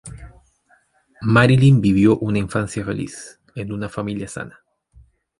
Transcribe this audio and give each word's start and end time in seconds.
Marilyn 1.21 1.79
vivió 1.79 2.17
una 2.17 2.39
infancia 2.39 2.83
feliz 2.83 3.39
en 3.53 3.71
una 3.71 3.87
familia 3.87 4.27
sana. 4.27 4.59